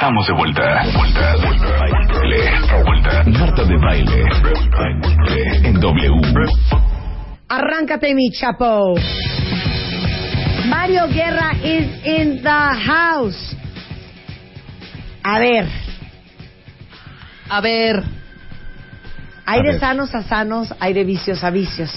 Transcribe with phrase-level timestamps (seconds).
[0.00, 0.84] Estamos de vuelta.
[0.94, 2.50] Vuelta, vuelta, baile,
[2.84, 3.24] vuelta.
[3.36, 4.24] Marta de baile.
[5.64, 6.20] En W.
[7.48, 8.94] Arráncate, mi chapo.
[10.68, 13.56] Mario Guerra is in the house.
[15.24, 15.66] A ver,
[17.50, 18.04] A ver,
[19.46, 19.80] hay A de ver.
[19.80, 21.90] sanos a sanos, hay de vicios a vicios.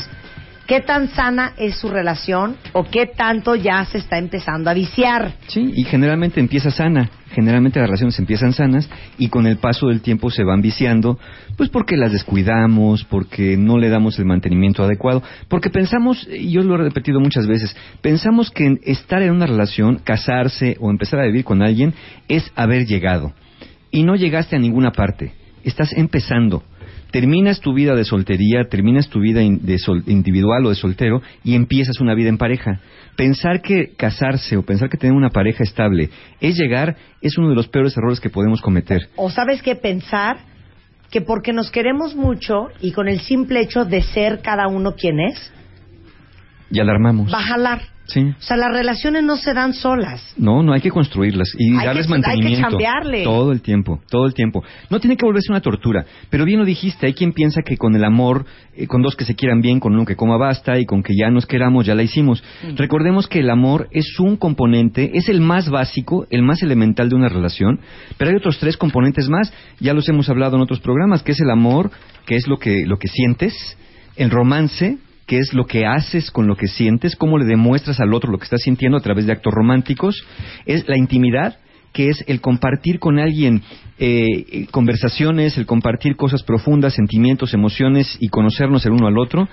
[0.67, 5.33] ¿Qué tan sana es su relación o qué tanto ya se está empezando a viciar?
[5.47, 7.09] Sí, y generalmente empieza sana.
[7.31, 11.17] Generalmente las relaciones empiezan sanas y con el paso del tiempo se van viciando,
[11.55, 16.61] pues porque las descuidamos, porque no le damos el mantenimiento adecuado, porque pensamos, y yo
[16.61, 21.25] lo he repetido muchas veces, pensamos que estar en una relación, casarse o empezar a
[21.25, 21.93] vivir con alguien
[22.27, 23.33] es haber llegado.
[23.91, 26.63] Y no llegaste a ninguna parte, estás empezando.
[27.11, 31.21] Terminas tu vida de soltería, terminas tu vida in- de sol- individual o de soltero
[31.43, 32.79] y empiezas una vida en pareja.
[33.17, 37.55] Pensar que casarse o pensar que tener una pareja estable es llegar es uno de
[37.55, 39.09] los peores errores que podemos cometer.
[39.17, 40.37] O sabes qué pensar
[41.11, 45.19] que porque nos queremos mucho y con el simple hecho de ser cada uno quien
[45.19, 45.51] es,
[46.71, 47.31] Y alarmamos.
[47.33, 47.81] va a jalar.
[48.05, 48.19] Sí.
[48.21, 50.33] O sea, las relaciones no se dan solas.
[50.35, 52.69] No, no hay que construirlas y Hay darles que- hay que mantenimiento.
[52.69, 53.23] chambearle.
[53.23, 54.63] Todo el tiempo, todo el tiempo.
[54.89, 56.05] No tiene que volverse una tortura.
[56.29, 59.23] Pero bien lo dijiste, hay quien piensa que con el amor, eh, con dos que
[59.23, 61.95] se quieran bien, con uno que coma basta y con que ya nos queramos, ya
[61.95, 62.43] la hicimos.
[62.75, 67.15] Recordemos que el amor es un componente, es el más básico, el más elemental de
[67.15, 67.79] una relación,
[68.17, 71.39] pero hay otros tres componentes más, ya los hemos hablado en otros programas, que es
[71.39, 71.91] el amor,
[72.25, 73.53] que es lo que, lo que sientes,
[74.17, 74.97] el romance,
[75.31, 78.37] que es lo que haces con lo que sientes, cómo le demuestras al otro lo
[78.37, 80.25] que estás sintiendo a través de actos románticos,
[80.65, 81.57] es la intimidad,
[81.93, 83.61] que es el compartir con alguien
[83.97, 89.47] eh, conversaciones, el compartir cosas profundas, sentimientos, emociones y conocernos el uno al otro,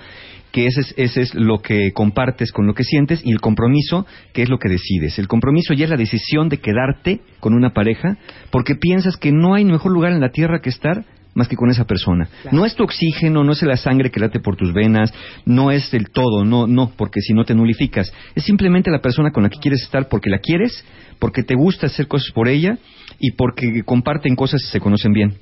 [0.51, 4.05] que ese es, ese es lo que compartes con lo que sientes, y el compromiso,
[4.33, 5.17] que es lo que decides.
[5.17, 8.17] El compromiso ya es la decisión de quedarte con una pareja
[8.51, 11.69] porque piensas que no hay mejor lugar en la tierra que estar más que con
[11.69, 12.27] esa persona.
[12.51, 15.13] No es tu oxígeno, no es la sangre que late por tus venas,
[15.45, 18.11] no es el todo, no, no, porque si no te nulificas.
[18.35, 20.83] Es simplemente la persona con la que quieres estar porque la quieres,
[21.19, 22.77] porque te gusta hacer cosas por ella
[23.19, 25.35] y porque comparten cosas y se conocen bien.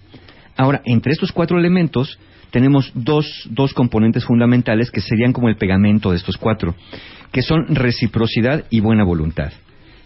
[0.55, 2.19] Ahora, entre estos cuatro elementos
[2.51, 6.75] tenemos dos, dos componentes fundamentales que serían como el pegamento de estos cuatro,
[7.31, 9.51] que son reciprocidad y buena voluntad.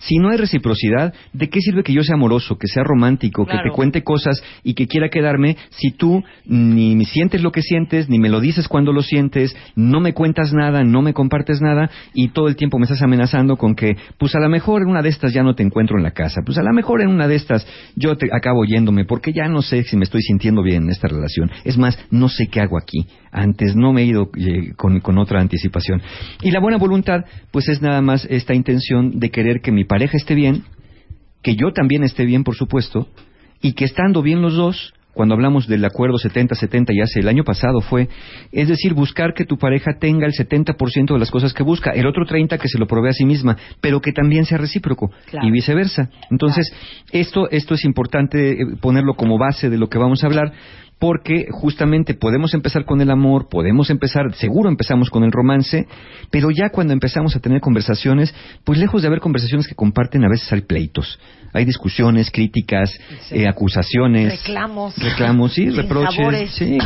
[0.01, 3.57] Si no hay reciprocidad, ¿de qué sirve que yo sea amoroso, que sea romántico, que
[3.63, 8.09] te cuente cosas y que quiera quedarme si tú ni me sientes lo que sientes,
[8.09, 11.89] ni me lo dices cuando lo sientes, no me cuentas nada, no me compartes nada
[12.13, 15.01] y todo el tiempo me estás amenazando con que, pues a lo mejor en una
[15.01, 17.27] de estas ya no te encuentro en la casa, pues a lo mejor en una
[17.27, 20.83] de estas yo te acabo yéndome porque ya no sé si me estoy sintiendo bien
[20.83, 21.51] en esta relación.
[21.63, 23.05] Es más, no sé qué hago aquí.
[23.31, 26.01] Antes no me he ido eh, con, con otra anticipación.
[26.41, 30.15] Y la buena voluntad, pues es nada más esta intención de querer que mi pareja
[30.15, 30.63] esté bien,
[31.43, 33.09] que yo también esté bien, por supuesto,
[33.61, 37.43] y que estando bien los dos, cuando hablamos del acuerdo 70-70, ya hace el año
[37.43, 38.07] pasado fue,
[38.53, 42.07] es decir, buscar que tu pareja tenga el 70% de las cosas que busca, el
[42.07, 45.45] otro 30% que se lo provee a sí misma, pero que también sea recíproco Claro.
[45.45, 46.09] y viceversa.
[46.29, 46.71] Entonces,
[47.11, 50.53] esto, esto es importante eh, ponerlo como base de lo que vamos a hablar,
[51.01, 55.87] porque justamente podemos empezar con el amor, podemos empezar, seguro empezamos con el romance,
[56.29, 60.29] pero ya cuando empezamos a tener conversaciones, pues lejos de haber conversaciones que comparten, a
[60.29, 61.19] veces hay pleitos,
[61.53, 62.91] hay discusiones, críticas,
[63.21, 63.39] Sí.
[63.39, 64.95] eh, acusaciones, Reclamos.
[64.95, 66.77] reclamos, sí, reproches, sí,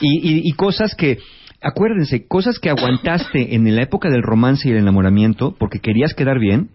[0.00, 1.18] y, y- y cosas que
[1.60, 6.38] acuérdense, cosas que aguantaste en la época del romance y el enamoramiento porque querías quedar
[6.38, 6.70] bien,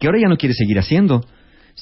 [0.00, 1.24] que ahora ya no quieres seguir haciendo.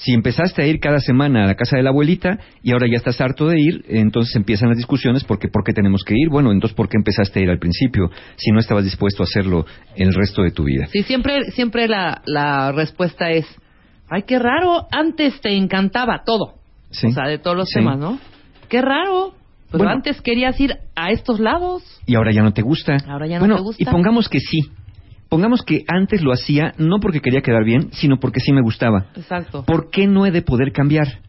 [0.01, 2.97] Si empezaste a ir cada semana a la casa de la abuelita y ahora ya
[2.99, 6.29] estás harto de ir, entonces empiezan las discusiones porque ¿por qué tenemos que ir?
[6.29, 9.67] Bueno, entonces ¿por qué empezaste a ir al principio si no estabas dispuesto a hacerlo
[9.97, 10.87] el resto de tu vida?
[10.93, 13.45] Sí, siempre, siempre la, la respuesta es,
[14.09, 16.55] ay, qué raro, antes te encantaba todo.
[16.91, 17.09] Sí.
[17.09, 17.75] O sea, de todos los Sí.
[17.81, 18.21] temas, ¿no?
[18.69, 19.35] Qué raro,
[19.73, 19.91] pero Bueno.
[19.97, 21.83] antes querías ir a estos lados.
[22.07, 22.99] y ahora ya no te gusta.
[23.09, 23.83] Ahora ya no bueno, te gusta.
[23.83, 24.61] y pongamos que sí.
[25.29, 29.07] Pongamos que antes lo hacía no porque quería quedar bien, sino porque sí me gustaba.
[29.15, 29.65] Exacto.
[29.65, 31.21] ¿Por qué no he de poder cambiar?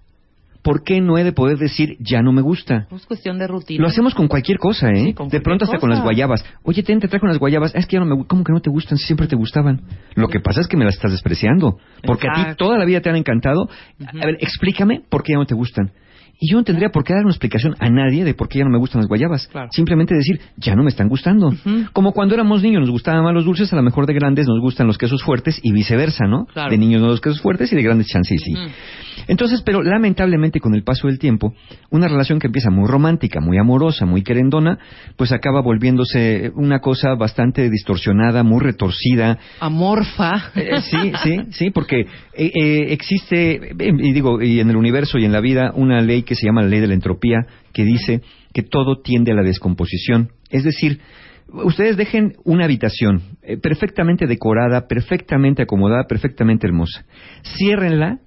[0.61, 2.87] ¿por qué no he de poder decir ya no me gusta?
[2.91, 3.81] Es cuestión de rutina.
[3.81, 5.05] Lo hacemos con cualquier cosa, ¿eh?
[5.05, 6.43] Sí, con de pronto hasta con las guayabas.
[6.63, 7.73] Oye, ten, te trajo unas guayabas.
[7.75, 8.97] Es que ya no me ¿Cómo que no te gustan?
[8.97, 9.81] Si siempre te gustaban.
[10.15, 11.79] Lo que pasa es que me las estás despreciando.
[12.03, 13.69] Porque a ti toda la vida te han encantado.
[13.99, 15.91] A ver, explícame por qué ya no te gustan.
[16.41, 18.63] Y yo no tendría por qué dar una explicación a nadie de por qué ya
[18.63, 19.47] no me gustan las guayabas.
[19.47, 19.67] Claro.
[19.71, 21.51] Simplemente decir, ya no me están gustando.
[21.91, 24.59] Como cuando éramos niños nos gustaban más los dulces, a lo mejor de grandes nos
[24.61, 26.45] gustan los quesos fuertes y viceversa, ¿no?
[26.45, 26.69] Claro.
[26.69, 28.53] De niños no los quesos fuertes y de grandes chances sí.
[29.27, 31.53] Entonces, pero lamentablemente con el paso del tiempo,
[31.89, 34.79] una relación que empieza muy romántica, muy amorosa, muy querendona,
[35.17, 39.37] pues acaba volviéndose una cosa bastante distorsionada, muy retorcida.
[39.59, 40.51] Amorfa.
[40.55, 42.01] Eh, sí, sí, sí, porque
[42.33, 46.01] eh, eh, existe, eh, y digo, y en el universo y en la vida, una
[46.01, 48.21] ley que se llama la ley de la entropía, que dice
[48.53, 50.29] que todo tiende a la descomposición.
[50.51, 50.99] Es decir,
[51.47, 57.03] ustedes dejen una habitación eh, perfectamente decorada, perfectamente acomodada, perfectamente hermosa.
[57.57, 58.19] Ciérrenla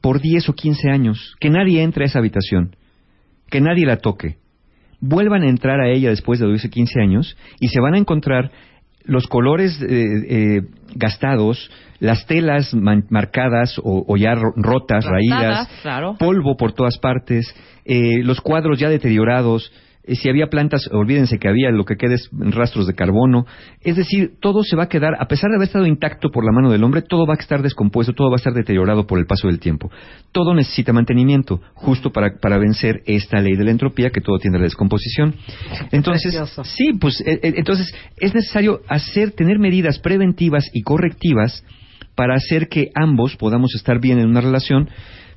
[0.00, 2.74] por 10 o 15 años, que nadie entre a esa habitación,
[3.50, 4.36] que nadie la toque.
[4.98, 7.98] Vuelvan a entrar a ella después de 12 o 15 años y se van a
[7.98, 8.50] encontrar
[9.04, 10.62] los colores eh, eh,
[10.94, 16.16] gastados, las telas marcadas o, o ya ro- rotas, raídas, claro.
[16.18, 17.54] polvo por todas partes,
[17.84, 19.72] eh, los cuadros ya deteriorados,
[20.04, 23.46] si había plantas, olvídense que había lo que queda es rastros de carbono.
[23.82, 26.52] Es decir, todo se va a quedar, a pesar de haber estado intacto por la
[26.52, 29.26] mano del hombre, todo va a estar descompuesto, todo va a estar deteriorado por el
[29.26, 29.90] paso del tiempo.
[30.32, 34.58] Todo necesita mantenimiento, justo para, para vencer esta ley de la entropía que todo tiende
[34.58, 35.36] a la descomposición.
[35.92, 36.64] Entonces, precioso.
[36.64, 41.64] sí, pues eh, eh, entonces es necesario hacer, tener medidas preventivas y correctivas
[42.16, 44.90] para hacer que ambos podamos estar bien en una relación,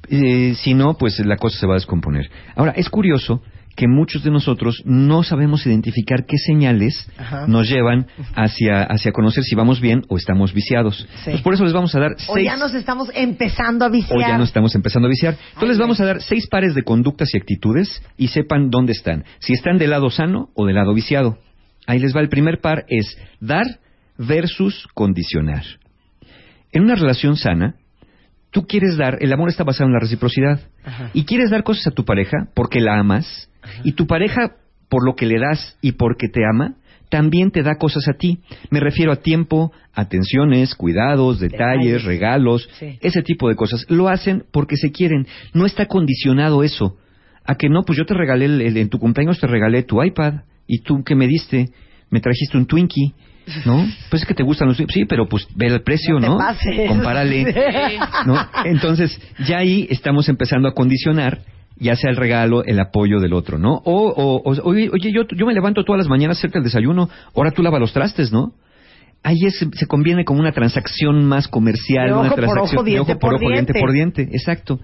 [0.10, 2.30] eh, si no, pues la cosa se va a descomponer.
[2.56, 3.42] Ahora, es curioso
[3.76, 7.48] que muchos de nosotros no sabemos identificar qué señales Ajá.
[7.48, 11.08] nos llevan hacia, hacia conocer si vamos bien o estamos viciados.
[11.18, 12.46] Entonces, por eso les vamos a dar O seis...
[12.46, 14.18] ya nos estamos empezando a viciar.
[14.18, 15.34] O ya nos estamos empezando a viciar.
[15.34, 18.94] Entonces Ay, les vamos a dar seis pares de conductas y actitudes y sepan dónde
[18.94, 19.26] están.
[19.40, 21.38] Si están del lado sano o del lado viciado.
[21.88, 23.80] Ahí les va el primer par, es dar
[24.18, 25.64] versus condicionar.
[26.72, 27.76] En una relación sana,
[28.52, 30.62] tú quieres dar, el amor está basado en la reciprocidad.
[30.84, 31.10] Ajá.
[31.14, 33.50] Y quieres dar cosas a tu pareja porque la amas.
[33.84, 34.56] Y tu pareja,
[34.90, 36.76] por lo que le das y porque te ama,
[37.10, 38.40] también te da cosas a ti.
[38.72, 42.04] Me refiero a tiempo, atenciones, cuidados, detalles, Detalles.
[42.04, 42.98] regalos, Sí.
[43.02, 43.86] ese tipo de cosas.
[43.90, 45.28] Lo hacen porque se quieren.
[45.54, 46.98] No está condicionado eso.
[47.46, 50.02] A que no, pues yo te regalé, el- el- en tu cumpleaños te regalé tu
[50.04, 50.42] iPad.
[50.68, 51.70] ¿Y tú qué me diste?
[52.10, 53.14] Me trajiste un Twinkie.
[53.66, 53.86] ¿No?
[54.10, 54.78] Pues es que te gustan los.
[54.78, 56.40] Sí, pero pues ve el precio, No.
[56.88, 57.54] Compárale.
[58.26, 58.36] ¿no?
[58.66, 61.42] Entonces, ya ahí estamos empezando a condicionar
[61.78, 63.74] ya sea el regalo, el apoyo del otro, ¿no?
[63.84, 67.52] O, o, o- oye, yo, yo me levanto todas las mañanas cerca del desayuno, ahora
[67.52, 68.54] tú lava los trastes, ¿no?
[69.24, 72.84] Ahí es- se conviene como una transacción más comercial, De una ojo por transacción ojo,
[72.84, 73.80] diente de ojo por por ojo, diente diente.
[73.82, 74.80] por diente, exacto.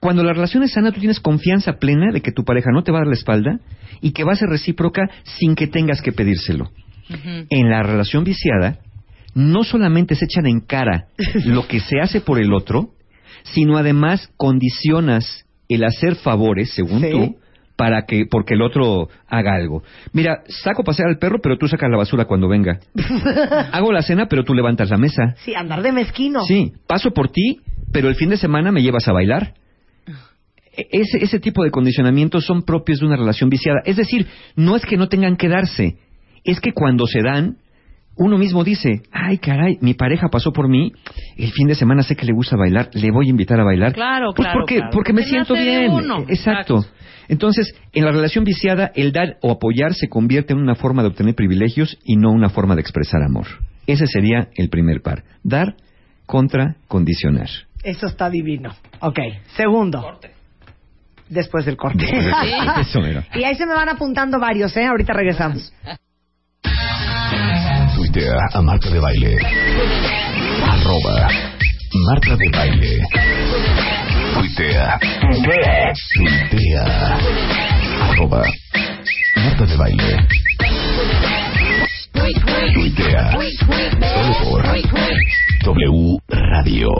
[0.00, 2.90] Cuando la relación es sana, tú tienes confianza plena de que tu pareja no te
[2.92, 3.60] va a dar la espalda
[4.00, 6.70] y que va a ser recíproca sin que tengas que pedírselo.
[7.50, 8.80] En la relación viciada,
[9.34, 11.06] no solamente se echan en cara
[11.46, 12.90] lo que se hace por el otro,
[13.44, 17.10] sino además condicionas el hacer favores, según Sí.
[17.10, 17.36] tú,
[17.76, 19.82] para que, porque el otro haga algo.
[20.12, 22.78] Mira, saco pasear al perro, pero tú sacas la basura cuando venga.
[23.72, 25.34] Hago la cena, pero tú levantas la mesa.
[25.44, 26.42] Sí, andar de mezquino.
[26.44, 27.60] Sí, paso por ti,
[27.92, 29.54] pero el fin de semana me llevas a bailar.
[30.76, 33.80] E- Ese, ese tipo de condicionamientos son propios de una relación viciada.
[33.84, 34.26] Es decir,
[34.56, 35.96] no es que no tengan que darse,
[36.44, 37.56] es que cuando se dan,
[38.16, 40.92] uno mismo dice, ay caray, mi pareja pasó por mí,
[41.36, 43.92] el fin de semana sé que le gusta bailar, le voy a invitar a bailar.
[43.92, 44.90] Claro, pues claro, porque, claro.
[44.92, 45.90] porque me siento bien.
[45.90, 46.24] uno.
[46.28, 46.78] Exacto.
[46.78, 46.96] Exacto.
[47.28, 51.08] Entonces, en la relación viciada, el dar o apoyar se convierte en una forma de
[51.08, 53.46] obtener privilegios y no una forma de expresar amor.
[53.86, 55.24] Ese sería el primer par.
[55.42, 55.74] Dar
[56.24, 57.48] contra condicionar.
[57.82, 58.74] Eso está divino.
[59.00, 59.18] Ok.
[59.56, 60.18] Segundo.
[61.28, 62.04] Después del corte.
[62.80, 63.26] Eso era.
[63.34, 64.86] y ahí se me van apuntando varios, ¿eh?
[64.86, 65.72] Ahorita regresamos.
[67.96, 69.38] Tuitea a Marta de Baile.
[70.68, 71.28] Arroba
[71.94, 73.02] Marta de Baile.
[74.34, 74.98] Tuitea.
[76.12, 77.18] Tuitea.
[78.10, 78.42] Arroba
[79.36, 80.28] Marta de Baile.
[82.74, 83.32] Tuitea.
[84.12, 84.62] Solo por
[85.64, 86.90] W Radio.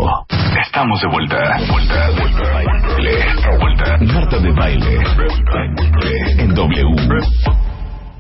[0.65, 1.59] Estamos de vuelta.
[1.69, 3.25] Vuelta, vuelta, baile.
[3.61, 3.99] Vuelta.
[4.15, 4.99] Marta de Baile.
[6.38, 6.97] En W.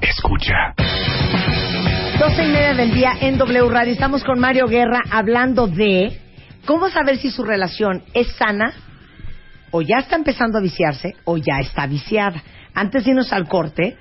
[0.02, 0.74] Escucha.
[2.18, 3.92] 12 y media del día en W Radio.
[3.92, 6.18] Estamos con Mario Guerra hablando de
[6.64, 8.72] cómo saber si su relación es sana
[9.70, 12.42] o ya está empezando a viciarse o ya está viciada.
[12.74, 13.96] Antes de irnos al corte,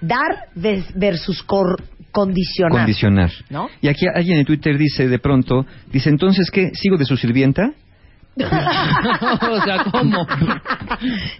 [0.00, 0.46] dar
[0.94, 1.82] versus cor-
[2.12, 2.78] condicionar.
[2.78, 3.30] Condicionar.
[3.50, 3.68] ¿No?
[3.80, 6.70] Y aquí alguien en Twitter dice de pronto, dice, entonces, ¿qué?
[6.74, 7.72] ¿Sigo de su sirvienta?
[8.38, 10.26] o sea, ¿cómo?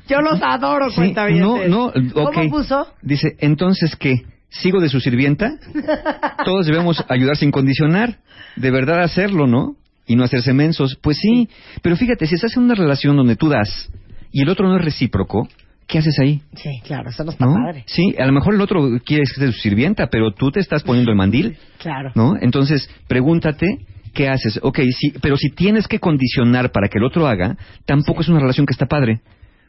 [0.09, 1.41] Yo los adoro, Sí, cuenta bien.
[1.41, 2.35] no, no, ok.
[2.35, 2.89] ¿Cómo puso?
[3.03, 4.23] Dice, entonces, ¿qué?
[4.51, 5.59] ¿Sigo de su sirvienta?
[6.45, 8.19] Todos debemos ayudar sin condicionar.
[8.57, 9.77] De verdad hacerlo, ¿no?
[10.07, 10.97] Y no hacerse mensos.
[11.03, 11.49] Pues sí,
[11.83, 13.91] pero fíjate, si estás en una relación donde tú das
[14.33, 15.49] y el otro no es recíproco,
[15.87, 16.41] ¿qué haces ahí?
[16.55, 17.55] Sí, claro, eso no está ¿No?
[17.55, 17.85] padre.
[17.87, 21.11] Sí, a lo mejor el otro quiere ser su sirvienta, pero tú te estás poniendo
[21.11, 22.13] el mandil, Claro.
[22.15, 22.35] ¿no?
[22.41, 23.67] Entonces, pregúntate,
[24.15, 24.59] ¿qué haces?
[24.63, 28.41] Ok, sí, pero si tienes que condicionar para que el otro haga, tampoco es una
[28.41, 29.21] relación que está padre.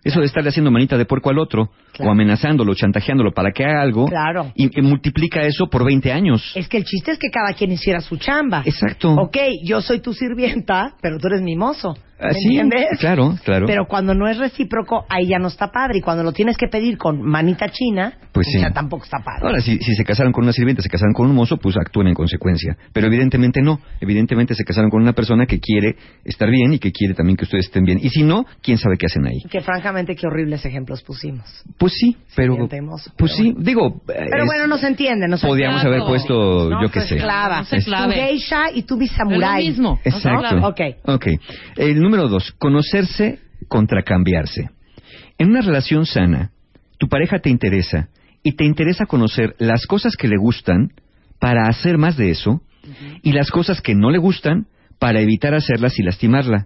[0.04, 2.10] Eso de estarle haciendo manita de puerco al otro, Claro.
[2.10, 4.52] o amenazándolo, chantajeándolo para que haga algo, Claro.
[4.56, 6.54] y, y multiplica eso por 20 años.
[6.56, 8.62] Es que el chiste es que cada quien hiciera su chamba.
[8.66, 9.14] Exacto.
[9.14, 11.98] Ok, yo soy tu sirvienta, pero tú eres mi mozo.
[12.22, 13.00] ¿Me sí, entiendes?
[13.00, 13.66] claro, claro.
[13.68, 16.00] Pero cuando no es recíproco, ahí ya no está padre.
[16.00, 18.60] Y cuando lo tienes que pedir con manita china, Pues sí.
[18.60, 19.42] ya tampoco está padre.
[19.44, 22.08] Ahora, si, si se casaron con una sirvienta, se casaron con un mozo, pues actúen
[22.08, 22.78] en consecuencia.
[22.94, 23.80] Pero evidentemente no.
[24.02, 25.96] Evidentemente se casaron con una persona que quiere
[26.26, 28.00] estar bien y que quiere también que ustedes estén bien.
[28.02, 29.40] Y si no, quién sabe qué hacen ahí.
[29.50, 31.64] Que francamente, qué horribles ejemplos pusimos.
[31.78, 32.58] Pues sí, pero...
[32.82, 34.02] Mozo, Pues pero sí, digo...
[34.06, 35.28] Pero es- bueno, no se entiende.
[35.28, 35.96] No se Podríamos Claro.
[35.96, 37.16] haber puesto, No, yo qué sé.
[37.16, 37.60] esclava.
[37.60, 38.14] No se clave.
[38.16, 39.64] Tu geisha y tú mi Es samurái.
[39.64, 40.00] lo mismo.
[40.04, 40.40] Exacto.
[40.40, 40.68] Claro.
[40.68, 40.80] Ok.
[41.06, 41.26] Ok.
[41.78, 43.38] El número dos, conocerse
[43.68, 44.72] contra cambiarse.
[45.38, 46.50] En una relación sana,
[46.98, 48.10] tu pareja te interesa
[48.42, 50.92] y te interesa conocer las cosas que le gustan
[51.40, 52.64] para hacer más de eso
[53.22, 54.66] y las cosas que no le gustan
[54.98, 56.66] para evitar hacerlas y lastimarla.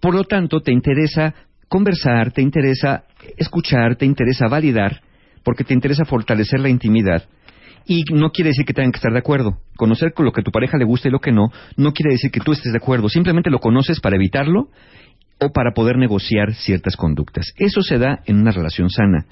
[0.00, 1.36] Por lo tanto, te interesa
[1.68, 3.04] conversar, te interesa
[3.36, 5.02] escuchar, te interesa validar,
[5.44, 7.28] porque te interesa fortalecer la intimidad.
[7.86, 9.58] Y no quiere decir que tengan que estar de acuerdo.
[9.76, 12.12] Conocer con lo que a tu pareja le gusta y lo que no, no quiere
[12.12, 13.08] decir que tú estés de acuerdo.
[13.08, 14.68] Simplemente lo conoces para evitarlo
[15.40, 17.52] o para poder negociar ciertas conductas.
[17.56, 19.26] Eso se da en una relación sana.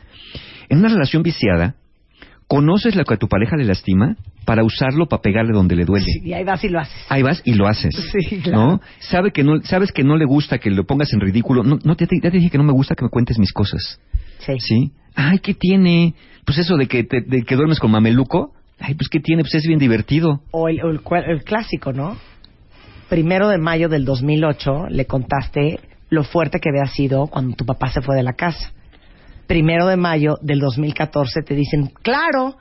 [0.69, 1.77] En una relación viciada,
[2.49, 6.07] conoces lo que a tu pareja le lastima para usarlo para pegarle donde le duele.
[6.23, 7.07] Y ahí vas y lo haces.
[7.09, 7.95] Ahí vas y lo haces.
[8.13, 8.59] Sí, claro.
[8.59, 8.81] ¿No?
[9.01, 11.65] Sabe que no, sabes que no le gusta que lo pongas en ridículo.
[11.65, 14.01] No, no te, ya te dije que no me gusta que me cuentes mis cosas.
[14.39, 14.53] Sí.
[14.59, 14.93] ¿Sí?
[15.17, 16.15] Ay, ¿qué tiene?
[16.45, 18.53] Pues eso de que, te- de que duermes con mameluco.
[18.79, 19.43] Ay, pues ¿qué tiene?
[19.43, 20.43] Pues es bien divertido.
[20.53, 22.17] O el, el el clásico, ¿no?
[23.09, 25.81] Primero de mayo del 2008 le contaste
[26.11, 28.73] lo fuerte que había sido cuando tu papá se fue de la casa.
[29.47, 32.57] Primero de mayo del 2014 te dicen, claro,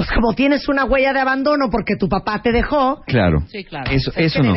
[0.00, 3.42] pues como tienes una huella de abandono porque tu papá te dejó, Claro.
[3.48, 3.90] Sí, claro.
[3.90, 4.54] Eso, es eso que no.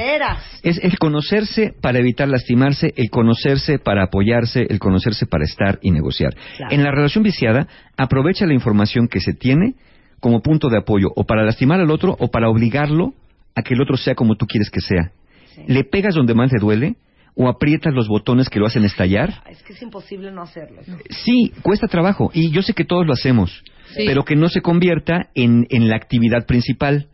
[0.61, 5.91] Es el conocerse para evitar lastimarse, el conocerse para apoyarse, el conocerse para estar y
[5.91, 6.33] negociar.
[6.55, 6.73] Claro.
[6.73, 9.75] En la relación viciada, aprovecha la información que se tiene
[10.21, 13.13] como punto de apoyo, o para lastimar al otro, o para obligarlo
[13.53, 15.11] a que el otro sea como tú quieres que sea.
[15.67, 16.95] Le pegas donde más le duele,
[17.35, 19.41] o aprietas los botones que lo hacen estallar.
[19.49, 20.81] Es que es imposible no hacerlo.
[21.09, 23.63] Sí, cuesta trabajo, y yo sé que todos lo hacemos,
[23.95, 24.03] Sí.
[24.05, 27.07] pero que no se convierta en, en la actividad principal,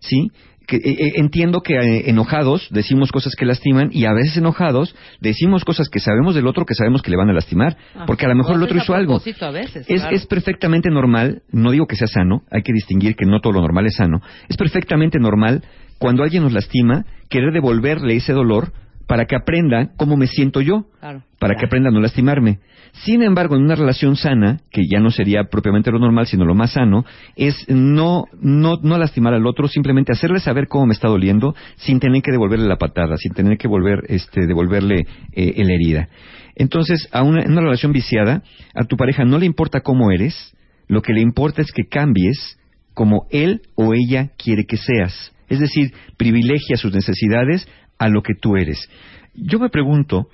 [0.00, 0.30] ¿sí?
[0.66, 4.94] Que, eh, eh, entiendo que eh, enojados decimos cosas que lastiman y a veces enojados
[5.20, 8.26] decimos cosas que sabemos del otro que sabemos que le van a lastimar, Ah, porque
[8.26, 9.18] a lo mejor el otro hizo algo.
[9.18, 10.16] veces, Es, claro.
[10.16, 13.60] es perfectamente normal, no digo que sea sano, hay que distinguir que no todo lo
[13.60, 15.64] normal es sano, es perfectamente normal
[15.98, 18.72] cuando alguien nos lastima querer devolverle ese dolor
[19.12, 21.22] para que aprenda cómo me siento yo Claro.
[21.38, 22.60] para que aprenda a no lastimarme.
[22.92, 26.54] Sin embargo, en una relación sana, que ya no sería propiamente lo normal, sino lo
[26.54, 27.04] más sano,
[27.36, 32.00] es no, no, no lastimar al otro, simplemente hacerle saber cómo me está doliendo, sin
[32.00, 36.08] tener que devolverle la patada, sin tener que volver, este, devolverle eh, la herida.
[36.56, 38.42] Entonces, a una, en una relación viciada,
[38.74, 40.56] a tu pareja no le importa cómo eres,
[40.88, 42.58] lo que le importa es que cambies
[42.94, 45.32] como él o ella quiere que seas.
[45.52, 47.68] Es decir, privilegia sus necesidades
[48.02, 48.88] a lo que tú eres.
[49.34, 50.28] Yo me pregunto,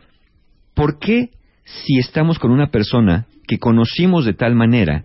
[0.74, 1.30] ¿por qué
[1.64, 5.04] si estamos con una persona que conocimos de tal manera,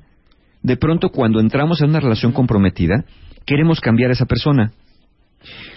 [0.61, 3.03] de pronto cuando entramos en una relación comprometida,
[3.45, 4.71] queremos cambiar a esa persona?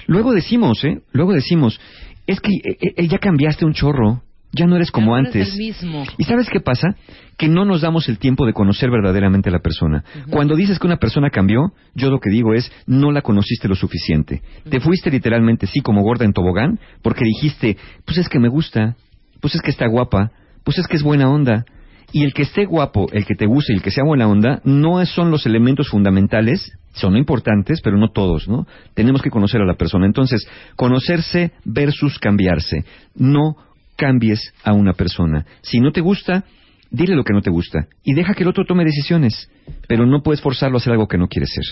[0.06, 1.00] Luego decimos, ¿eh?
[1.12, 1.80] Luego decimos,
[2.26, 4.22] es que eh, eh, ya cambiaste un chorro,
[4.52, 5.52] ya no eres como eres antes.
[5.52, 6.04] el mismo.
[6.18, 6.96] ¿Y sabes qué pasa?
[7.36, 10.04] Que no nos damos el tiempo de conocer verdaderamente a la persona.
[10.30, 13.74] Cuando dices que una persona cambió, yo lo que digo es, no la conociste lo
[13.74, 14.42] suficiente.
[14.68, 18.96] Te fuiste literalmente, sí, como gorda en tobogán, porque dijiste, pues es que me gusta,
[19.40, 20.30] pues es que está guapa,
[20.64, 21.64] pues es que es buena onda.
[22.12, 24.60] Y el que esté guapo, el que te guste y el que sea buena onda,
[24.64, 28.66] no son los elementos fundamentales, son importantes, pero no todos, ¿no?
[28.94, 30.06] Tenemos que conocer a la persona.
[30.06, 32.84] Entonces, conocerse versus cambiarse.
[33.14, 33.56] No
[33.96, 35.46] cambies a una persona.
[35.62, 36.44] Si no te gusta,
[36.90, 39.50] dile lo que no te gusta y deja que el otro tome decisiones,
[39.88, 41.64] pero no puedes forzarlo a hacer algo que no quiere ser.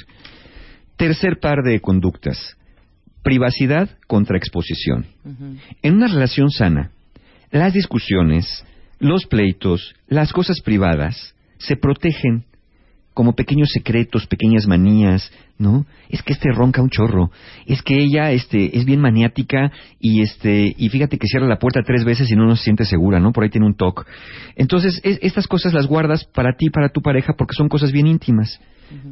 [0.97, 2.57] Tercer par de conductas.
[3.23, 5.07] Privacidad contra exposición.
[5.83, 6.91] En una relación sana,
[7.51, 8.65] las discusiones,
[8.99, 12.45] los pleitos, las cosas privadas se protegen
[13.15, 15.87] como pequeños secretos, pequeñas manías, ¿no?
[16.09, 17.31] Es que este ronca un chorro,
[17.65, 21.83] es que ella este es bien maniática y este y fíjate que cierra la puerta
[21.87, 23.33] tres veces y no nos siente segura, ¿no?
[23.33, 24.03] Por ahí tiene un toque.
[24.57, 28.61] Entonces, estas cosas las guardas para ti, para tu pareja porque son cosas bien íntimas.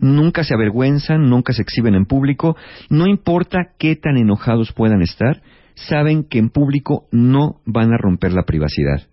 [0.00, 2.56] Nunca se avergüenzan, nunca se exhiben en público,
[2.90, 5.42] no importa qué tan enojados puedan estar,
[5.74, 9.06] saben que en público no van a romper la privacidad.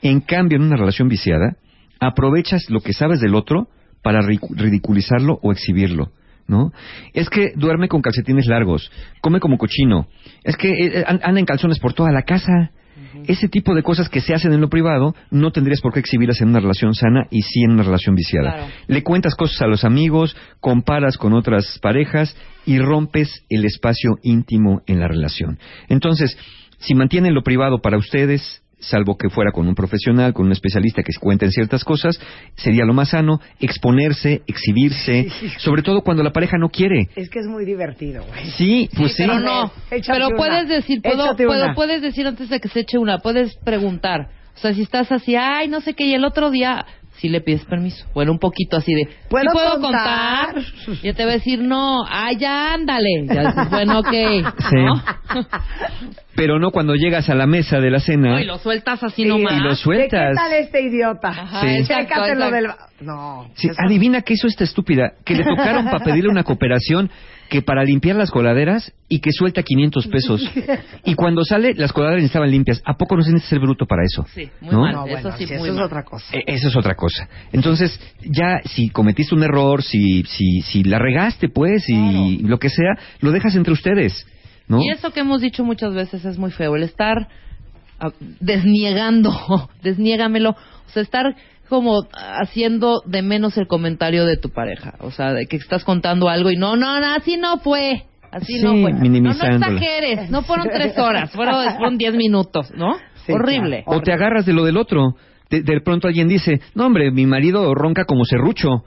[0.00, 1.56] En cambio, en una relación viciada,
[1.98, 3.68] aprovechas lo que sabes del otro
[4.02, 6.12] para ridiculizarlo o exhibirlo.
[6.48, 6.72] ¿no?
[7.12, 8.90] Es que duerme con calcetines largos,
[9.20, 10.08] come como cochino,
[10.42, 12.70] es que eh, anda en calzones por toda la casa.
[13.26, 16.40] Ese tipo de cosas que se hacen en lo privado no tendrías por qué exhibirlas
[16.40, 18.68] en una relación sana y sí en una relación viciada.
[18.86, 22.36] Le cuentas cosas a los amigos, comparas con otras parejas
[22.66, 25.58] y rompes el espacio íntimo en la relación.
[25.88, 26.36] Entonces,
[26.78, 31.02] si mantienen lo privado para ustedes, salvo que fuera con un profesional, con un especialista
[31.02, 32.18] que cuenten ciertas cosas,
[32.56, 37.08] sería lo más sano, exponerse, exhibirse, sobre todo cuando la pareja no quiere.
[37.16, 38.50] Es que es muy divertido, güey.
[38.56, 39.24] Sí, pues sí.
[39.26, 43.56] Pero no, pero puedes decir, puedo, puedes decir antes de que se eche una, puedes
[43.64, 44.28] preguntar.
[44.58, 46.84] O sea, si estás así, ay, no sé qué, y el otro día,
[47.18, 48.06] si le pides permiso.
[48.14, 50.54] Bueno, un poquito así de, ¿puedo, puedo contar?
[51.02, 53.26] Y te va a decir, no, ay, ya, ándale.
[53.26, 54.10] Ya dices, bueno, ok.
[54.10, 55.40] Sí.
[56.36, 58.40] Pero no cuando llegas a la mesa de la cena.
[58.40, 59.54] y lo sueltas así nomás.
[59.54, 60.30] Y lo sueltas.
[60.30, 61.28] ¿Qué tal este idiota?
[61.28, 61.66] Ajá, sí.
[61.68, 62.68] Exacto, del...
[63.00, 63.50] No.
[63.54, 65.14] Sí, adivina qué hizo esta estúpida.
[65.24, 67.10] Que le tocaron para pedirle una cooperación
[67.48, 70.50] que para limpiar las coladeras y que suelta 500 pesos.
[71.04, 72.82] y cuando sale, las coladeras estaban limpias.
[72.84, 74.26] ¿A poco no se necesita ser bruto para eso?
[74.34, 74.80] Sí, muy ¿no?
[74.82, 75.08] mal.
[75.08, 76.36] eso sí, eso es otra cosa.
[76.36, 77.28] E, eso es otra cosa.
[77.52, 82.68] Entonces, ya si cometiste un error, si, si, si la regaste, pues, y lo que
[82.68, 84.26] sea, lo dejas entre ustedes.
[84.68, 84.80] ¿no?
[84.82, 87.28] Y eso que hemos dicho muchas veces es muy feo, el estar
[87.98, 89.32] ah, desniegando,
[89.82, 91.34] desniégamelo, o sea, estar
[91.68, 96.28] como haciendo de menos el comentario de tu pareja, o sea, de que estás contando
[96.28, 98.92] algo y no, no, no así no fue, así no fue.
[98.92, 102.96] No, no exageres, no fueron tres horas, fueron, fueron diez minutos, ¿no?
[103.30, 103.82] horrible.
[103.86, 105.16] O te agarras de lo del otro.
[105.50, 108.84] De, de, pronto alguien dice, no hombre, mi marido ronca como serrucho.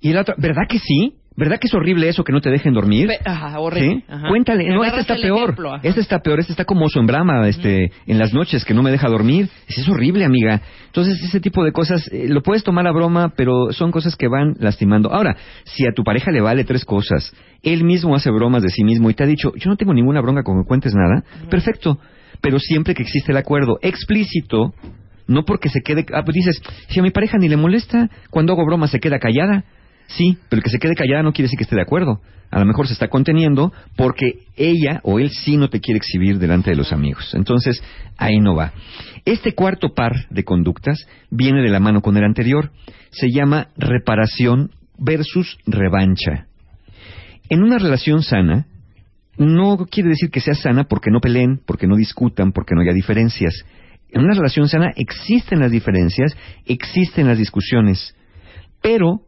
[0.00, 1.14] Y el otro, ¿verdad que sí?
[1.36, 3.08] ¿Verdad que es horrible eso que no te dejen dormir?
[3.24, 4.04] Ajá, horrible.
[4.28, 5.56] Cuéntale, no, este está peor.
[5.82, 8.82] este está peor, este está como oso en brama, este, en las noches que no
[8.82, 9.48] me deja dormir.
[9.68, 10.60] Es, horrible, amiga.
[10.86, 14.28] Entonces, ese tipo de cosas eh, lo puedes tomar a broma, pero son cosas que
[14.28, 15.12] van lastimando.
[15.12, 18.82] Ahora, si a tu pareja le vale tres cosas, él mismo hace bromas de sí
[18.82, 21.98] mismo y te ha dicho, yo no tengo ninguna bronca con que cuentes nada, perfecto.
[22.40, 24.74] Pero siempre que existe el acuerdo explícito,
[25.26, 28.52] no porque se quede, ah, pues dices, si a mi pareja ni le molesta, cuando
[28.52, 29.64] hago broma se queda callada,
[30.16, 32.20] Sí, pero el que se quede callada no quiere decir que esté de acuerdo.
[32.50, 36.38] A lo mejor se está conteniendo porque ella o él sí no te quiere exhibir
[36.38, 37.32] delante de los amigos.
[37.34, 37.80] Entonces,
[38.16, 38.72] ahí no va.
[39.24, 42.72] Este cuarto par de conductas viene de la mano con el anterior.
[43.10, 46.46] Se llama reparación versus revancha.
[47.48, 48.66] En una relación sana,
[49.38, 52.92] no quiere decir que sea sana porque no peleen, porque no discutan, porque no haya
[52.92, 53.64] diferencias.
[54.10, 58.16] En una relación sana existen las diferencias, existen las discusiones,
[58.82, 59.22] pero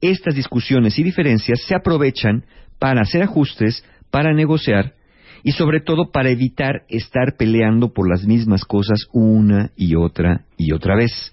[0.00, 2.44] estas discusiones y diferencias se aprovechan
[2.78, 4.94] para hacer ajustes, para negociar
[5.42, 10.72] y sobre todo para evitar estar peleando por las mismas cosas una y otra y
[10.72, 11.32] otra vez.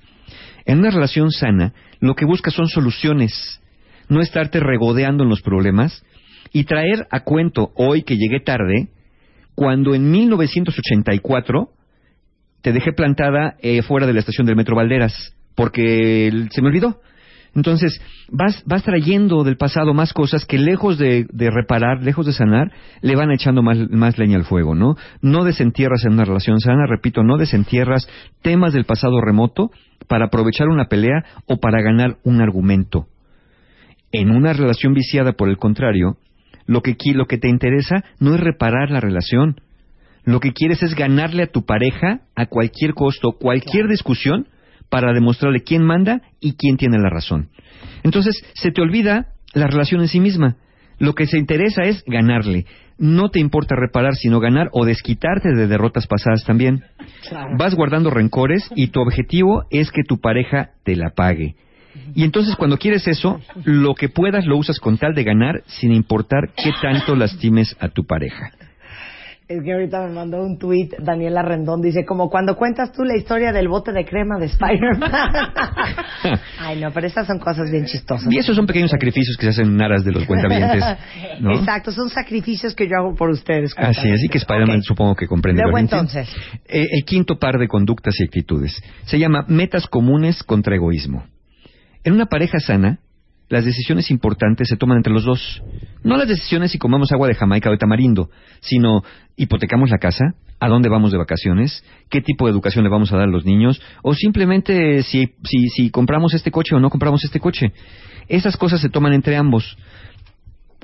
[0.65, 3.61] En una relación sana, lo que busca son soluciones,
[4.09, 6.03] no estarte regodeando en los problemas
[6.53, 8.89] y traer a cuento hoy que llegué tarde,
[9.55, 11.69] cuando en 1984
[12.61, 17.01] te dejé plantada eh, fuera de la estación del Metro Valderas, porque se me olvidó.
[17.57, 22.71] Entonces, vas, vas trayendo del pasado más cosas que lejos de, reparar, lejos de sanar,
[23.01, 24.95] le van echando más, más, leña al fuego, ¿no?
[25.23, 28.07] No desentierras en una relación sana, repito, no desentierras
[28.43, 29.71] temas del pasado remoto
[30.07, 33.07] para aprovechar una pelea o para ganar un argumento.
[34.11, 36.17] En una relación viciada, por el contrario,
[36.67, 39.55] lo que, lo que te interesa no es reparar la relación.
[40.25, 44.47] Lo que quieres es ganarle a tu pareja a cualquier costo, cualquier discusión,
[44.89, 47.49] para demostrarle quién manda y quién tiene la razón.
[48.03, 50.57] Entonces, se te olvida la relación en sí misma.
[50.99, 52.65] Lo que se interesa es ganarle.
[52.97, 56.83] No te importa reparar, sino ganar o desquitarte de derrotas pasadas también.
[57.57, 61.55] Vas guardando rencores y tu objetivo es que tu pareja te la pague.
[62.15, 65.91] Y entonces cuando quieres eso, lo que puedas lo usas con tal de ganar sin
[65.91, 68.51] importar qué tanto lastimes a tu pareja.
[69.49, 73.15] Es que ahorita me mandó un tuit Daniela Rendón, dice, como cuando cuentas tú la
[73.15, 75.09] historia del bote de crema de Spider-Man.
[76.59, 78.27] Ay, no, pero esas son cosas bien chistosas.
[78.29, 80.83] Y esos son pequeños sacrificios que se hacen en aras de los cuentavientes.
[81.39, 83.73] Exacto, son sacrificios que yo hago por ustedes.
[83.77, 85.61] Así y que Spider-Man supongo que comprende.
[85.61, 86.27] Luego entonces.
[86.67, 91.23] Eh, el quinto par de conductas y actitudes se llama metas comunes contra egoísmo.
[92.03, 92.99] En una pareja sana,
[93.49, 95.63] las decisiones importantes se toman entre los dos.
[96.03, 98.29] No las decisiones si comamos agua de Jamaica o de tamarindo,
[98.59, 99.03] sino
[99.35, 103.17] hipotecamos la casa, a dónde vamos de vacaciones, qué tipo de educación le vamos a
[103.17, 107.23] dar a los niños, o simplemente si, si, si compramos este coche o no compramos
[107.23, 107.71] este coche.
[108.27, 109.77] Esas cosas se toman entre ambos.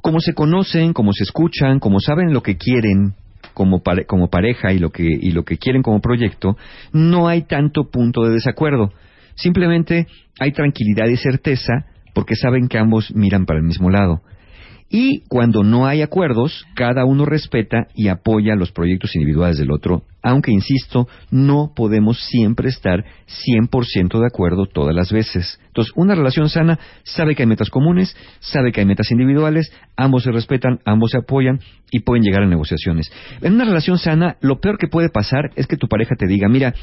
[0.02, 3.16] Como se conocen, como se escuchan, como saben lo que quieren
[3.54, 6.58] como, como pareja y lo, que, y lo que quieren como proyecto,
[6.92, 8.92] no hay tanto punto de desacuerdo.
[9.36, 10.08] Simplemente
[10.40, 14.22] hay tranquilidad y certeza porque saben que ambos miran para el mismo lado.
[14.96, 20.04] Y cuando no hay acuerdos, cada uno respeta y apoya los proyectos individuales del otro,
[20.22, 25.60] aunque, insisto, no podemos siempre estar 100% de acuerdo todas las veces.
[25.66, 30.26] Entonces, una relación sana sabe que hay metas comunes, sabe que hay metas individuales, ambos
[30.26, 33.12] se respetan, ambos se apoyan y pueden llegar a negociaciones.
[33.42, 36.48] En una relación sana, lo peor que puede pasar es que tu pareja te diga,
[36.50, 36.76] mira,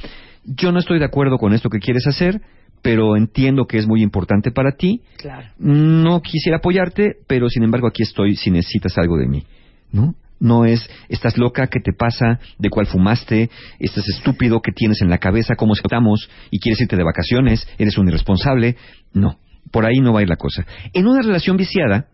[0.45, 2.41] yo no estoy de acuerdo con esto que quieres hacer,
[2.83, 5.03] pero entiendo que es muy importante para ti.
[5.19, 5.49] Claro.
[5.59, 9.45] No quisiera apoyarte, pero sin embargo aquí estoy si necesitas algo de mí,
[9.93, 10.15] ¿no?
[10.39, 12.41] No es, estás loca, ¿qué te pasa?
[12.59, 13.51] ¿De cuál fumaste?
[13.79, 14.63] ¿Estás estúpido?
[14.63, 15.55] ¿Qué tienes en la cabeza?
[15.55, 16.31] ¿Cómo estamos?
[16.51, 17.69] ¿Y quieres irte de vacaciones?
[17.77, 18.77] ¿Eres un irresponsable?
[19.13, 19.39] No,
[19.71, 20.65] por ahí no va a ir la cosa.
[20.95, 22.07] En una relación viciada,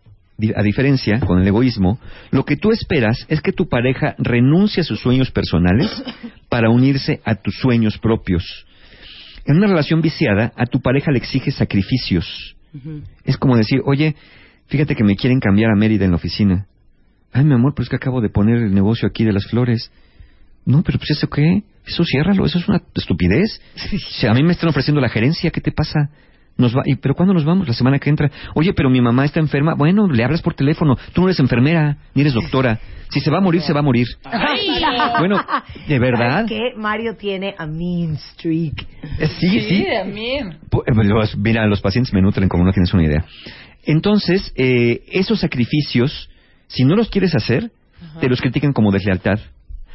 [0.55, 1.99] a diferencia con el egoísmo,
[2.31, 5.89] lo que tú esperas es que tu pareja renuncie a sus sueños personales
[6.49, 8.66] para unirse a tus sueños propios.
[9.47, 12.57] En una relación viciada, a tu pareja le exige sacrificios.
[13.25, 14.17] Es como decir, oye,
[14.67, 16.67] fíjate que me quieren cambiar a Mérida en la oficina.
[17.33, 19.91] Ay, mi amor, pero es que acabo de poner el negocio aquí de las flores.
[20.65, 21.63] No, pero pues eso qué?
[21.87, 23.61] Eso ciérralo, eso es una estupidez.
[24.11, 26.11] Si a mí me están ofreciendo la gerencia, ¿qué te pasa?
[26.59, 27.69] Nos va, ¿y, ¿Pero cuándo nos vamos?
[27.69, 28.31] La semana que entra.
[28.55, 29.75] Oye, pero mi mamá está enferma.
[29.75, 30.97] Bueno, le hablas por teléfono.
[31.13, 32.79] Tú no eres enfermera, ni eres doctora.
[33.11, 34.07] Si se va a morir, se va a morir.
[35.19, 35.39] Bueno,
[35.87, 36.47] ¿de verdad?
[36.47, 38.87] que Mario tiene a mean streak.
[39.19, 39.87] Eh, sí, sí.
[39.87, 40.59] a mean.
[40.87, 43.25] Eh, mira, los pacientes me nutren como no tienes una idea.
[43.85, 46.29] Entonces, eh, esos sacrificios,
[46.67, 47.71] si no los quieres hacer,
[48.21, 49.39] te los critican como deslealtad.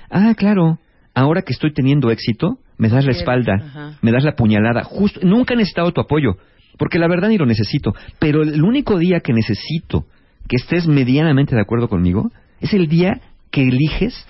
[0.10, 0.80] Ah, claro.
[1.14, 4.84] Ahora que estoy teniendo éxito, me das la espalda, me das la puñalada.
[4.84, 6.38] Justo, nunca he necesitado tu apoyo,
[6.78, 7.94] porque la verdad ni lo necesito.
[8.20, 10.06] Pero el único día que necesito
[10.48, 14.26] que estés medianamente de acuerdo conmigo es el día que eliges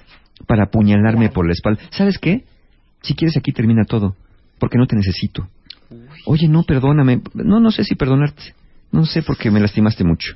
[0.47, 1.81] para apuñalarme por la espalda.
[1.91, 2.43] ¿Sabes qué?
[3.01, 4.15] Si quieres aquí termina todo,
[4.59, 5.47] porque no te necesito.
[6.25, 7.21] Oye, no, perdóname.
[7.33, 8.53] No, no sé si perdonarte.
[8.91, 10.35] No sé porque me lastimaste mucho.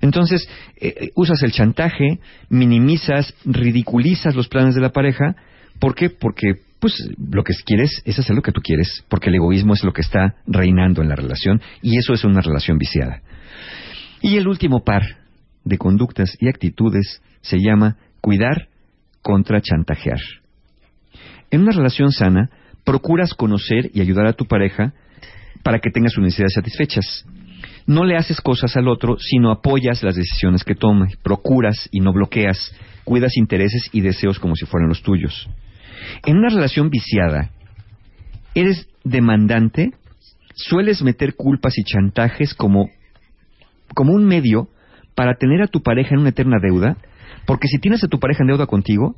[0.00, 0.48] Entonces,
[0.80, 5.34] eh, eh, usas el chantaje, minimizas, ridiculizas los planes de la pareja.
[5.80, 6.10] ¿Por qué?
[6.10, 9.82] Porque pues lo que quieres es hacer lo que tú quieres, porque el egoísmo es
[9.82, 13.22] lo que está reinando en la relación y eso es una relación viciada.
[14.22, 15.02] Y el último par
[15.64, 18.68] de conductas y actitudes se llama cuidar
[19.20, 20.20] contra chantajear.
[21.50, 22.50] En una relación sana,
[22.84, 24.92] procuras conocer y ayudar a tu pareja
[25.64, 27.26] para que tenga sus necesidades satisfechas.
[27.84, 32.12] No le haces cosas al otro, sino apoyas las decisiones que tome, procuras y no
[32.12, 32.72] bloqueas,
[33.02, 35.48] cuidas intereses y deseos como si fueran los tuyos.
[36.24, 37.50] En una relación viciada,
[38.54, 39.90] eres demandante,
[40.54, 42.88] sueles meter culpas y chantajes como,
[43.94, 44.68] como un medio
[45.14, 46.96] para tener a tu pareja en una eterna deuda,
[47.46, 49.16] porque si tienes a tu pareja en deuda contigo,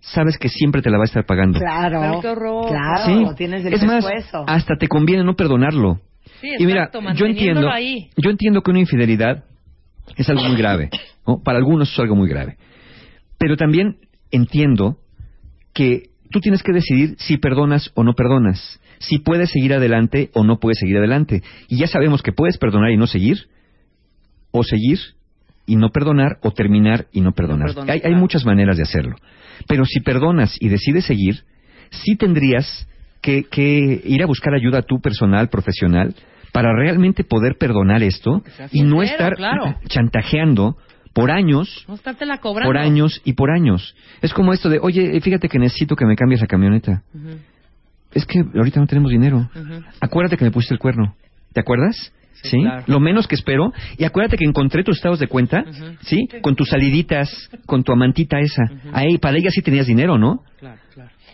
[0.00, 1.58] sabes que siempre te la va a estar pagando.
[1.58, 2.20] Claro.
[2.20, 2.68] qué horror.
[2.68, 3.34] Claro, Sí.
[3.36, 4.04] tienes el es más,
[4.46, 6.00] hasta te conviene no perdonarlo.
[6.40, 8.10] Sí, y mira, yo entiendo, ahí.
[8.16, 9.44] yo entiendo que una infidelidad
[10.16, 10.90] es algo muy grave,
[11.26, 11.42] ¿no?
[11.42, 12.56] Para algunos es algo muy grave.
[13.38, 13.96] Pero también
[14.30, 14.98] entiendo
[15.78, 20.42] que tú tienes que decidir si perdonas o no perdonas, si puedes seguir adelante o
[20.42, 21.44] no puedes seguir adelante.
[21.68, 23.46] Y ya sabemos que puedes perdonar y no seguir,
[24.50, 24.98] o seguir
[25.66, 27.70] y no perdonar, o terminar y no perdonar.
[27.82, 28.16] hay, hay claro.
[28.16, 29.14] muchas maneras de hacerlo.
[29.68, 31.44] Pero si perdonas y decides seguir,
[31.90, 32.88] sí tendrías
[33.20, 36.12] que, que ir a buscar ayuda a tu personal, profesional,
[36.52, 39.76] para realmente poder perdonar esto y no estar claro.
[39.88, 40.76] chantajeando
[41.20, 41.94] por años No
[42.66, 43.94] por años y por años.
[44.22, 47.02] Es como esto de, oye, fíjate que necesito que me cambies la camioneta.
[48.12, 49.48] Es que ahorita no tenemos dinero.
[50.00, 51.14] Acuérdate que me pusiste el cuerno.
[51.52, 52.12] ¿Te acuerdas?
[52.42, 52.84] Sí, claro.
[52.86, 53.72] Lo menos que espero.
[53.96, 55.64] Y acuérdate que encontré tus estados de cuenta.
[56.02, 56.28] ¿sí?
[56.40, 57.28] Con tus saliditas,
[57.66, 58.62] con tu amantita esa.
[58.92, 60.44] Ahí, para ella sí tenías dinero, ¿no?
[60.58, 60.78] Claro.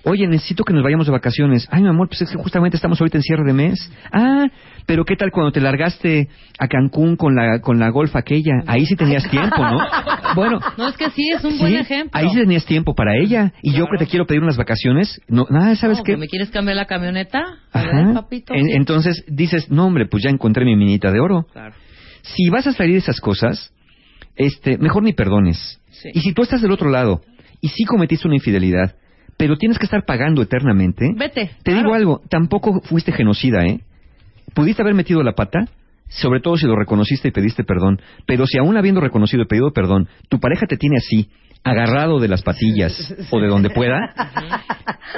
[0.06, 1.66] Oye, necesito que nos vayamos de vacaciones.
[1.70, 3.90] Ay, mi amor, pues es que justamente estamos ahorita en cierre de mes.
[4.12, 4.46] Ah,
[4.84, 8.52] pero ¿qué tal cuando te largaste a Cancún con la, con la golfa aquella?
[8.66, 9.78] Ahí sí tenías tiempo, ¿no?
[10.34, 12.10] Bueno, No, es que sí, es un buen ejemplo.
[12.12, 13.52] Ahí sí tenías tiempo para ella.
[13.62, 16.12] Y yo que te quiero pedir unas vacaciones, no, nada, ¿sabes No, qué?
[16.12, 17.38] que ¿Me quieres cambiar la camioneta?
[17.72, 17.90] A Ajá.
[18.04, 18.52] ver, papito.
[18.54, 21.46] En- entonces dices, no, hombre, pues ya encontré mi minita de oro.
[21.52, 21.74] Claro.
[22.22, 23.72] Si vas a salir de esas cosas,
[24.36, 25.80] este, mejor ni perdones.
[25.90, 26.10] Sí.
[26.12, 27.20] Y si tú estás del otro lado
[27.60, 28.96] y sí cometiste una infidelidad,
[29.36, 31.46] pero tienes que estar pagando eternamente, Vete.
[31.62, 31.78] te claro.
[31.80, 33.80] digo algo, tampoco fuiste genocida, ¿eh?
[34.54, 35.68] Pudiste haber metido la pata
[36.08, 39.72] sobre todo si lo reconociste y pediste perdón, pero si aún habiendo reconocido y pedido
[39.72, 41.28] perdón, tu pareja te tiene así,
[41.64, 43.98] agarrado de las patillas o de donde pueda,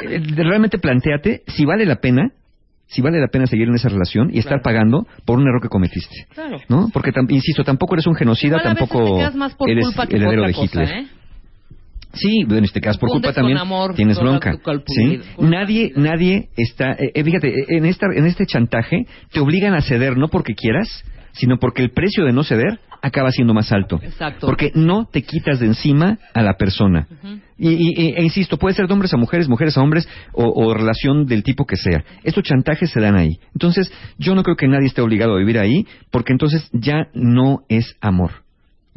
[0.03, 2.31] eh, realmente planteate si vale la pena
[2.89, 5.69] si vale la pena seguir en esa relación y estar pagando por un error que
[5.69, 6.27] cometiste.
[6.33, 6.59] Claro.
[6.69, 6.89] ¿No?
[6.93, 9.69] Porque, tam- insisto, tampoco eres un genocida, Igual a veces tampoco te quedas más por
[9.69, 10.99] eres culpa que por heredero otra de cosa, Hitler.
[10.99, 11.07] ¿eh?
[12.17, 14.51] Sí, bueno, si te quedas por culpa también amor tienes bronca.
[14.95, 15.03] ¿sí?
[15.39, 19.81] Nadie, nadie está, eh, eh, fíjate, eh, en esta, en este chantaje te obligan a
[19.83, 20.89] ceder no porque quieras,
[21.33, 24.01] sino porque el precio de no ceder acaba siendo más alto.
[24.03, 24.47] Exacto.
[24.47, 27.07] Porque no te quitas de encima a la persona.
[27.59, 30.75] y, y- e insisto, puede ser de hombres a mujeres, mujeres a hombres o, o
[30.75, 32.03] relación del tipo que sea.
[32.25, 33.39] Estos chantajes se dan ahí.
[33.53, 37.61] Entonces, yo no creo que nadie esté obligado a vivir ahí, porque entonces ya no
[37.69, 38.46] es amor.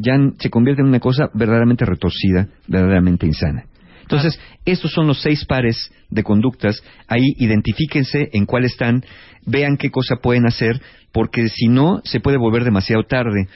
[0.02, 3.66] Ya se convierte en una cosa verdaderamente retorcida, verdaderamente insana.
[4.02, 6.82] Entonces, estos son los seis pares de conductas.
[7.08, 9.04] Ahí identifíquense en cuál están,
[9.46, 10.82] vean qué cosa pueden hacer,
[11.12, 13.48] porque si no, se puede volver demasiado tarde.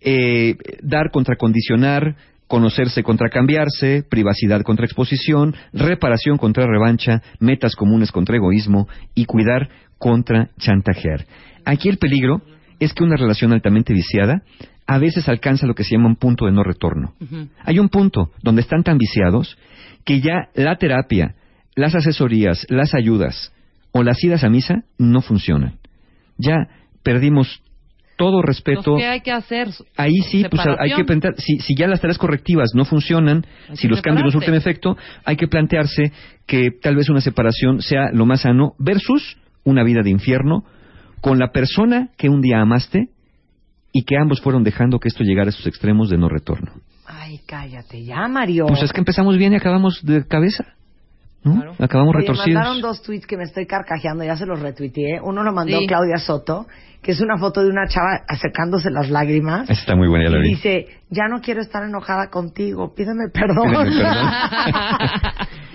[0.00, 8.12] Eh, dar contra condicionar, conocerse contra cambiarse, privacidad contra exposición, reparación contra revancha, metas comunes
[8.12, 9.68] contra egoísmo y cuidar
[9.98, 11.26] contra chantajear.
[11.64, 12.42] Aquí el peligro
[12.78, 14.42] es que una relación altamente viciada
[14.86, 17.14] a veces alcanza lo que se llama un punto de no retorno.
[17.64, 19.58] Hay un punto donde están tan viciados
[20.04, 21.34] que ya la terapia,
[21.74, 23.52] las asesorías, las ayudas
[23.92, 25.78] o las idas a misa no funcionan.
[26.38, 26.68] Ya
[27.02, 27.62] perdimos
[28.16, 28.96] todo respeto.
[28.96, 29.68] ¿Qué hay que hacer?
[29.96, 33.44] Ahí sí, pues hay que plantear, si, si ya las tareas correctivas no funcionan,
[33.74, 36.12] si los cambios no surten efecto, hay que plantearse
[36.46, 40.64] que tal vez una separación sea lo más sano versus una vida de infierno
[41.20, 43.08] con la persona que un día amaste
[43.98, 46.72] y que ambos fueron dejando que esto llegara a sus extremos de no retorno.
[47.06, 48.66] Ay, cállate ya, Mario.
[48.66, 50.64] Pues es que empezamos bien y acabamos de cabeza.
[51.44, 51.54] ¿no?
[51.54, 51.74] Claro.
[51.78, 52.54] Acabamos Oye, retorcidos.
[52.54, 55.20] mandaron dos tweets que me estoy carcajeando, ya se los retuiteé.
[55.22, 55.86] Uno lo mandó Sí.
[55.86, 56.66] Claudia Soto,
[57.00, 59.70] que es una foto de una chava acercándose las lágrimas.
[59.70, 60.48] Esa está muy buena, ya la Y vi.
[60.56, 63.70] dice, ya no quiero estar enojada contigo, pídeme perdón.
[63.70, 64.30] Pídeme perdón.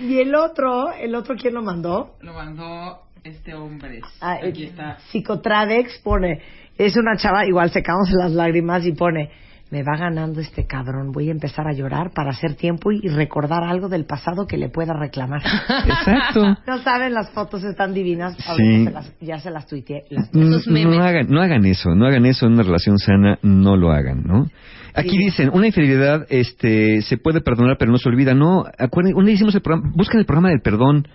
[0.00, 2.16] y el otro, ¿el otro quién lo mandó?
[2.20, 4.00] Lo mandó este hombre.
[4.20, 4.98] Ah, Aquí eh, está.
[5.10, 6.40] Psicotradex pone,
[6.78, 9.30] es una chava, igual secándose las lágrimas y pone,
[9.70, 13.64] me va ganando este cabrón, voy a empezar a llorar para hacer tiempo y, recordar
[13.64, 15.40] algo del pasado que le pueda reclamar.
[15.86, 16.58] Exacto.
[16.66, 18.44] no saben, las fotos están divinas, Sí.
[18.48, 20.04] ahorita se las- ya se las tuiteé.
[20.10, 20.98] las- Esos Mm, memes.
[20.98, 24.22] No hagan, no hagan eso, no hagan eso en una relación sana, no lo hagan,
[24.24, 24.46] ¿no?
[24.94, 25.18] Aquí Sí.
[25.18, 28.34] dicen, una infidelidad este, se puede perdonar pero no se olvida.
[28.34, 31.08] No, acuérdense, un día hicimos el programa, busquen el programa del perdón.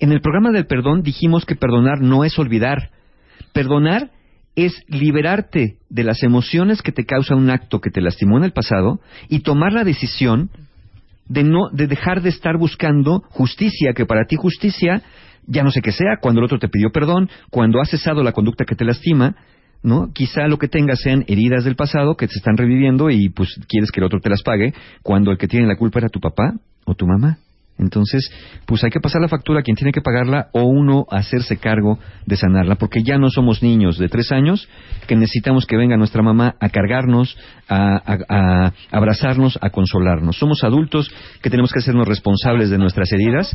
[0.00, 2.90] En el programa del perdón dijimos que perdonar no es olvidar.
[3.54, 4.10] Perdonar
[4.54, 8.52] es liberarte de las emociones que te causa un acto que te lastimó en el
[8.52, 10.50] pasado y tomar la decisión
[11.26, 15.02] de no de dejar de estar buscando justicia que para ti justicia
[15.46, 18.32] ya no sé qué sea cuando el otro te pidió perdón cuando has cesado la
[18.32, 19.36] conducta que te lastima
[19.82, 23.58] no quizá lo que tengas sean heridas del pasado que te están reviviendo y pues
[23.68, 26.20] quieres que el otro te las pague cuando el que tiene la culpa era tu
[26.20, 27.38] papá o tu mamá
[27.78, 28.30] entonces,
[28.66, 31.98] pues hay que pasar la factura a quien tiene que pagarla o uno hacerse cargo
[32.26, 34.68] de sanarla, porque ya no somos niños de tres años
[35.06, 37.36] que necesitamos que venga nuestra mamá a cargarnos,
[37.68, 38.18] a, a-
[38.68, 40.36] a abrazarnos, a consolarnos.
[40.36, 41.10] Somos adultos
[41.42, 43.54] que tenemos que hacernos responsables de nuestras heridas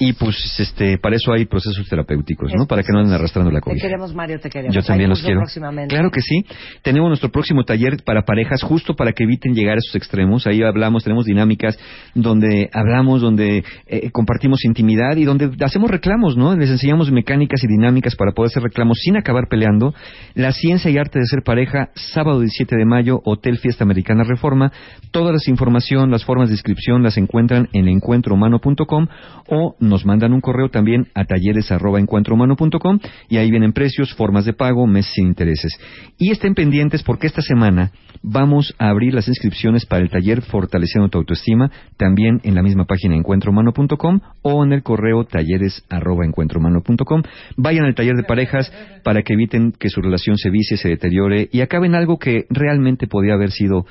[0.00, 2.66] y pues este para eso hay procesos terapéuticos, ¿no?
[2.66, 3.86] Para que no anden arrastrando la Te cobija.
[3.86, 4.74] queremos, Mario, te queremos.
[4.74, 5.40] Yo también los quiero.
[5.40, 5.94] próximamente.
[5.94, 6.42] Claro que sí.
[6.82, 10.46] Tenemos nuestro próximo taller para parejas justo para que eviten llegar a esos extremos.
[10.46, 11.78] Ahí hablamos, tenemos dinámicas
[12.14, 16.56] donde hablamos, donde eh, compartimos intimidad y donde hacemos reclamos, ¿no?
[16.56, 19.94] Les enseñamos mecánicas y dinámicas para poder hacer reclamos sin acabar peleando.
[20.34, 24.72] La ciencia y arte de ser pareja, sábado 17 de mayo, Hotel Fiesta Americana Reforma.
[25.10, 29.06] Todas las información, las formas de inscripción las encuentran en encuentrohumano.com
[29.48, 34.86] o nos mandan un correo también a talleres@encuentrohumano.com y ahí vienen precios, formas de pago,
[34.86, 35.72] meses sin intereses.
[36.18, 41.08] Y estén pendientes porque esta semana vamos a abrir las inscripciones para el taller Fortaleciendo
[41.08, 47.22] tu autoestima también en la misma página encuentrohumano.com o en el correo talleres@encuentrohumano.com.
[47.56, 51.48] Vayan al taller de parejas para que eviten que su relación se vicie, se deteriore
[51.50, 53.86] y acaben algo que realmente podía haber sido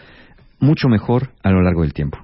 [0.59, 2.17] mucho mejor a lo largo del tiempo.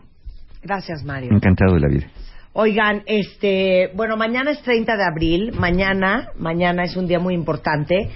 [0.61, 1.31] Gracias, Mario.
[1.31, 2.07] Encantado de la vida.
[2.53, 8.09] Oigan, este, bueno, mañana es 30 de abril, mañana, mañana es un día muy importante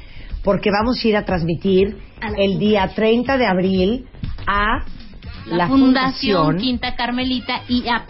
[0.44, 1.98] porque vamos a ir a transmitir
[2.38, 4.08] el día 30 de abril
[4.48, 4.84] a
[5.46, 8.10] La, la, Fundación, Quinta Carmelita IAP.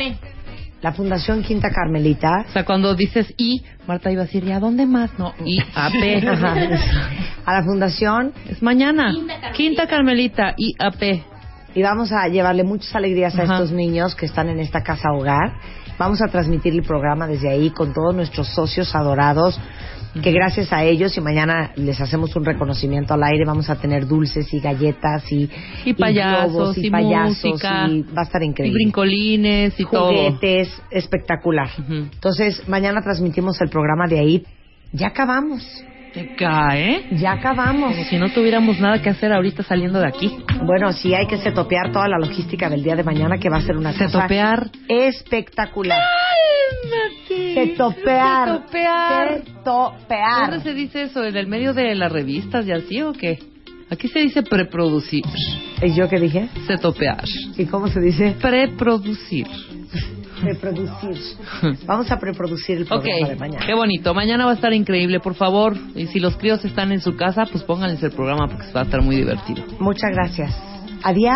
[0.82, 2.46] La Fundación Quinta Carmelita.
[2.50, 5.12] O sea, cuando dices I, Marta iba a decir, ¿y a dónde más?
[5.20, 5.60] No, I.
[5.76, 6.54] Ajá.
[7.46, 9.12] a la Fundación Es mañana.
[9.12, 9.52] Quinta Carmelita.
[9.54, 11.24] Quinta Carmelita, IAP.
[11.76, 13.54] y vamos a llevarle muchas alegrías a Ajá.
[13.54, 15.54] estos niños que están en esta casa hogar.
[15.98, 19.60] Vamos a transmitir el programa desde ahí con todos nuestros socios adorados,
[20.22, 24.08] que gracias a ellos y mañana les hacemos un reconocimiento al aire, vamos a tener
[24.08, 25.50] dulces y galletas y,
[25.86, 28.74] Y payasos, globos y, y payasos música, y va a estar Y increíble.
[28.76, 30.08] brincolines y todo.
[30.10, 31.70] Juguetes, espectacular.
[31.80, 31.94] Ujú.
[32.14, 34.46] Entonces, mañana transmitimos el programa de ahí.
[34.94, 35.64] Ya acabamos,
[36.14, 37.06] Te cae.
[37.12, 37.94] ya acabamos.
[37.96, 40.30] Como si no tuviéramos nada que hacer ahorita saliendo de aquí.
[40.66, 43.62] Bueno, sí hay que setopear toda la logística del día de mañana que va a
[43.62, 44.70] ser una cosa Setopear.
[44.90, 46.02] espectacular.
[47.54, 48.48] Setopear.
[48.48, 49.44] Setopear.
[49.46, 50.50] Setopear.
[50.52, 51.24] ¿Dónde se dice eso?
[51.24, 53.40] ¿En el medio de las revistas y así o qué?
[53.90, 55.24] Aquí se dice preproducir.
[55.82, 56.48] ¿Y yo qué dije?
[56.68, 57.24] Setopear.
[57.58, 58.36] ¿Y cómo se dice?
[58.42, 59.48] Preproducir
[60.42, 61.18] reproducir.
[61.86, 63.66] Vamos a reproducir el programa de mañana.
[63.66, 64.14] Qué bonito.
[64.14, 65.76] Mañana va a estar increíble, por favor.
[65.96, 68.84] Y si los críos están en su casa, pues pónganles el programa porque va a
[68.84, 69.64] estar muy divertido.
[69.80, 70.52] Muchas gracias.
[71.04, 71.32] Adiós.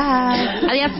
[0.69, 0.91] Adiós.